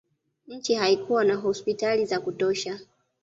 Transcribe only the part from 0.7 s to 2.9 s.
haikuwa na hospitali za kutosha